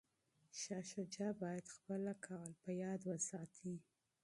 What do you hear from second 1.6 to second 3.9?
خپله ژمنه په یاد وساتي.